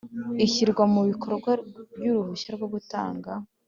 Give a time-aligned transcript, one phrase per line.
[0.45, 1.51] ishyirwa mu bikorwa
[1.97, 3.31] ry uruhushya rwo gutanga